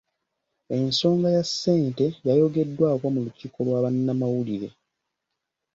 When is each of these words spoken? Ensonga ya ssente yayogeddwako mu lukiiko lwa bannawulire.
Ensonga 0.77 1.27
ya 1.35 1.43
ssente 1.49 2.05
yayogeddwako 2.27 3.05
mu 3.15 3.19
lukiiko 3.25 3.59
lwa 3.65 3.77
bannawulire. 3.83 4.69